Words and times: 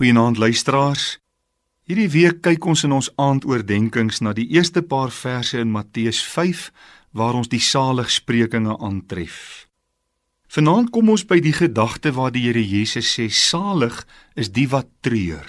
Goeienaand 0.00 0.38
luisteraars. 0.40 1.18
Hierdie 1.84 2.08
week 2.08 2.38
kyk 2.40 2.64
ons 2.72 2.86
in 2.86 2.94
ons 2.96 3.10
aandoordenkings 3.20 4.22
na 4.24 4.30
die 4.32 4.46
eerste 4.56 4.80
paar 4.80 5.10
verse 5.12 5.60
in 5.60 5.68
Matteus 5.74 6.22
5 6.24 6.62
waar 7.20 7.36
ons 7.36 7.50
die 7.52 7.60
saligsprekinge 7.60 8.78
aantref. 8.80 9.66
Vanaand 10.56 10.88
kom 10.94 11.12
ons 11.12 11.26
by 11.28 11.42
die 11.44 11.52
gedagte 11.52 12.14
waar 12.16 12.32
die 12.32 12.46
Here 12.46 12.64
Jesus 12.64 13.12
sê 13.12 13.28
salig 13.28 14.00
is 14.40 14.48
die 14.56 14.64
wat 14.72 14.88
treur. 15.04 15.44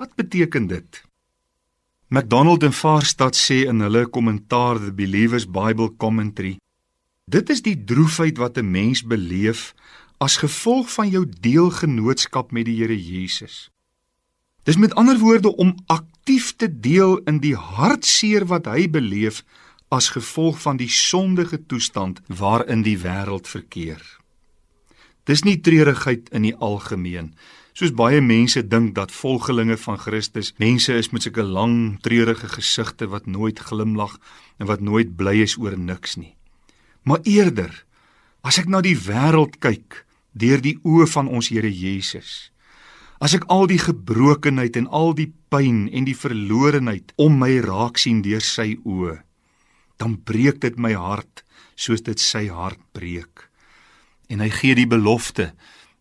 Wat 0.00 0.16
beteken 0.16 0.72
dit? 0.72 1.02
McDonald 2.08 2.64
en 2.64 2.72
Farstad 2.72 3.36
sê 3.36 3.66
in 3.68 3.84
hulle 3.84 4.06
kommentaar 4.08 4.80
The 4.80 4.96
Believers 4.96 5.44
Bible 5.44 5.92
Commentary 6.00 6.56
Dit 7.32 7.52
is 7.52 7.60
die 7.62 7.76
droefheid 7.76 8.40
wat 8.40 8.56
'n 8.58 8.70
mens 8.70 9.04
beleef 9.04 9.74
as 10.22 10.38
gevolg 10.38 10.90
van 10.94 11.08
jou 11.10 11.24
deelgenootskap 11.26 12.52
met 12.54 12.68
die 12.68 12.76
Here 12.78 12.94
Jesus. 12.94 13.70
Dis 14.62 14.78
met 14.78 14.94
ander 14.94 15.18
woorde 15.18 15.50
om 15.58 15.74
aktief 15.90 16.52
te 16.56 16.68
deel 16.70 17.16
in 17.26 17.40
die 17.42 17.56
hartseer 17.58 18.46
wat 18.46 18.68
hy 18.70 18.86
beleef 18.86 19.42
as 19.90 20.12
gevolg 20.14 20.60
van 20.62 20.78
die 20.78 20.90
sondige 20.90 21.58
toestand 21.66 22.22
waarin 22.28 22.84
die 22.86 22.98
wêreld 23.02 23.50
verkeer. 23.50 23.98
Dis 25.26 25.42
nie 25.42 25.58
treurigheid 25.60 26.30
in 26.30 26.46
die 26.46 26.54
algemeen 26.54 27.34
soos 27.72 27.92
baie 27.96 28.20
mense 28.20 28.60
dink 28.68 28.92
dat 28.98 29.14
volgelinge 29.16 29.78
van 29.80 29.98
Christus 29.98 30.52
mense 30.60 30.92
is 30.92 31.08
met 31.12 31.24
sulke 31.24 31.44
lang 31.44 31.98
treurige 32.04 32.50
gesigte 32.52 33.08
wat 33.08 33.26
nooit 33.26 33.60
glimlag 33.64 34.18
en 34.60 34.68
wat 34.68 34.84
nooit 34.84 35.16
bly 35.16 35.38
is 35.46 35.56
oor 35.58 35.78
niks 35.78 36.18
nie. 36.20 36.34
Maar 37.08 37.24
eerder 37.24 37.72
as 38.44 38.58
ek 38.60 38.68
na 38.68 38.82
die 38.84 38.96
wêreld 38.98 39.56
kyk, 39.62 40.02
deur 40.32 40.62
die 40.64 40.78
oë 40.82 41.06
van 41.12 41.28
ons 41.28 41.50
Here 41.52 41.70
Jesus. 41.70 42.50
As 43.22 43.36
ek 43.36 43.46
al 43.52 43.68
die 43.70 43.78
gebrokenheid 43.78 44.76
en 44.80 44.88
al 44.90 45.14
die 45.14 45.30
pyn 45.52 45.86
en 45.92 46.08
die 46.08 46.16
verlorenheid 46.18 47.12
om 47.22 47.38
my 47.38 47.60
raak 47.62 48.00
sien 48.00 48.22
deur 48.24 48.42
sy 48.42 48.74
oë, 48.82 49.20
dan 50.00 50.18
breek 50.18 50.58
dit 50.64 50.78
my 50.80 50.96
hart 50.98 51.44
soos 51.78 52.02
dit 52.02 52.18
sy 52.18 52.48
hart 52.50 52.80
breek. 52.96 53.46
En 54.32 54.42
hy 54.42 54.50
gee 54.50 54.74
die 54.74 54.88
belofte 54.88 55.52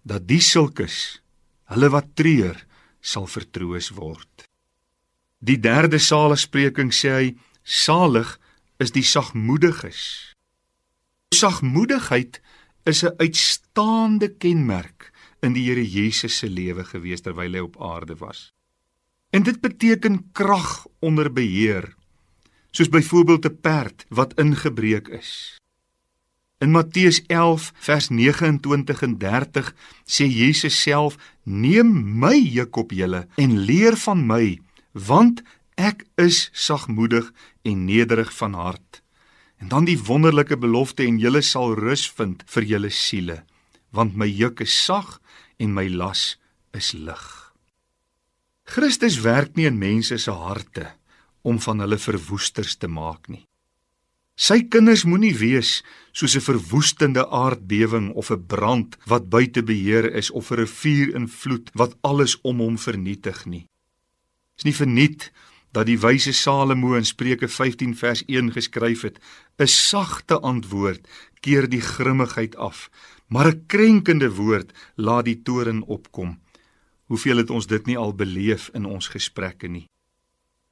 dat 0.08 0.26
die 0.26 0.42
sulkes, 0.42 1.22
hulle 1.70 1.92
wat 1.94 2.16
treur, 2.18 2.58
sal 3.02 3.28
vertroos 3.30 3.92
word. 3.98 4.48
Die 5.42 5.58
derde 5.58 5.98
saligspreking 6.02 6.92
sê 6.94 7.12
hy: 7.14 7.28
Salig 7.66 8.38
is 8.82 8.94
die 8.94 9.06
sagmoediges. 9.06 10.34
Sagmoedigheid 11.34 12.42
is 12.84 13.04
'n 13.04 13.14
uitstaande 13.18 14.30
kenmerk 14.38 15.12
in 15.42 15.54
die 15.54 15.70
Here 15.70 15.86
Jesus 15.86 16.38
se 16.38 16.50
lewe 16.50 16.84
gewees 16.84 17.22
terwyl 17.22 17.54
hy 17.54 17.60
op 17.60 17.82
aarde 17.82 18.16
was. 18.16 18.54
En 19.30 19.44
dit 19.44 19.62
beteken 19.62 20.32
krag 20.32 20.88
onder 21.00 21.34
beheer, 21.34 21.96
soos 22.72 22.90
byvoorbeeld 22.90 23.46
'n 23.46 23.58
perd 23.62 24.06
wat 24.10 24.40
ingebreek 24.40 25.08
is. 25.08 25.60
In 26.62 26.72
Matteus 26.72 27.24
11 27.26 27.72
vers 27.76 28.10
29 28.10 29.02
en 29.02 29.18
30 29.18 29.74
sê 30.06 30.26
Jesus 30.30 30.82
self: 30.82 31.18
"Neem 31.44 32.20
my 32.20 32.38
juk 32.38 32.76
op 32.76 32.92
julle 32.92 33.28
en 33.36 33.60
leer 33.60 33.98
van 33.98 34.26
my, 34.26 34.60
want 34.92 35.42
ek 35.76 36.06
is 36.16 36.50
sagmoedig 36.54 37.32
en 37.62 37.86
nederig 37.86 38.34
van 38.34 38.54
hart." 38.54 39.02
En 39.62 39.70
dan 39.70 39.86
die 39.86 40.00
wonderlike 40.00 40.58
belofte 40.58 41.06
en 41.06 41.20
julle 41.22 41.44
sal 41.46 41.76
rus 41.78 42.08
vind 42.18 42.42
vir 42.50 42.66
julle 42.66 42.90
siele, 42.90 43.44
want 43.94 44.18
my 44.18 44.26
juk 44.26 44.64
is 44.66 44.74
sag 44.74 45.20
en 45.62 45.76
my 45.76 45.86
las 45.88 46.40
is 46.74 46.94
lig. 46.98 47.26
Christus 48.66 49.20
werk 49.22 49.54
nie 49.56 49.68
in 49.70 49.78
mense 49.78 50.18
se 50.18 50.34
harte 50.34 50.88
om 51.46 51.60
van 51.62 51.84
hulle 51.84 52.00
verwoesters 52.02 52.78
te 52.82 52.90
maak 52.90 53.30
nie. 53.30 53.44
Sy 54.42 54.64
kinders 54.74 55.04
moenie 55.06 55.36
wees 55.38 55.84
soos 56.18 56.36
'n 56.36 56.42
verwoestende 56.42 57.28
aardbewing 57.30 58.14
of 58.18 58.32
'n 58.32 58.46
brand 58.48 58.98
wat 59.06 59.30
buite 59.30 59.62
beheer 59.62 60.10
is 60.16 60.32
of 60.32 60.50
'n 60.52 60.56
rivier 60.64 61.14
in 61.16 61.28
vloed 61.28 61.70
wat 61.74 61.98
alles 62.02 62.42
om 62.42 62.58
hom 62.58 62.78
vernietig 62.78 63.46
nie. 63.46 63.68
Is 64.58 64.64
nie 64.64 64.74
verniet 64.74 65.32
dat 65.72 65.88
die 65.88 66.00
wyse 66.00 66.34
Salomo 66.36 66.96
in 67.00 67.06
Spreuke 67.08 67.48
15 67.48 67.96
vers 67.96 68.24
1 68.28 68.52
geskryf 68.52 69.02
het: 69.02 69.20
"’n 69.58 69.68
Sagte 69.68 70.40
antwoord 70.40 71.08
keer 71.40 71.70
die 71.70 71.82
grimmigheid 71.82 72.56
af, 72.56 72.90
maar 73.28 73.48
'n 73.48 73.64
krenkende 73.68 74.32
woord 74.36 74.72
laat 74.96 75.26
die 75.26 75.42
toorn 75.42 75.84
opkom." 75.84 76.40
Hoeveel 77.10 77.38
het 77.38 77.50
ons 77.50 77.68
dit 77.68 77.86
nie 77.86 77.98
al 77.98 78.14
beleef 78.14 78.70
in 78.74 78.86
ons 78.86 79.08
gesprekke 79.08 79.68
nie? 79.68 79.88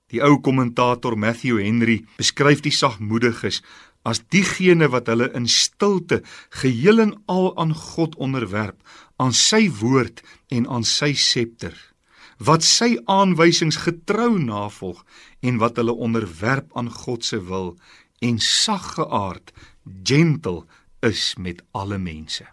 Die 0.07 0.23
ou 0.23 0.39
kommentator 0.39 1.17
Matthew 1.17 1.59
Henry 1.59 2.05
beskryf 2.17 2.61
die 2.61 2.71
sagmoediges 2.71 3.61
as 4.03 4.23
diegene 4.27 4.87
wat 4.87 5.07
hulle 5.07 5.27
in 5.35 5.47
stilte 5.47 6.23
geheel 6.49 6.99
en 6.99 7.23
al 7.25 7.57
aan 7.57 7.73
God 7.73 8.15
onderwerp, 8.15 8.79
aan 9.17 9.33
sy 9.33 9.69
woord 9.69 10.23
en 10.47 10.67
aan 10.67 10.83
sy 10.83 11.13
septer 11.13 11.75
wat 12.39 12.63
sy 12.63 12.95
aanwysings 13.11 13.81
getrou 13.83 14.37
navolg 14.39 15.03
en 15.43 15.59
wat 15.59 15.75
hulle 15.81 15.95
onderwerp 15.95 16.71
aan 16.79 16.91
God 16.91 17.25
se 17.25 17.41
wil 17.43 17.73
en 18.23 18.39
saggeaard 18.39 19.51
gentle 20.03 20.63
is 20.99 21.35
met 21.35 21.63
alle 21.71 21.97
mense 21.97 22.47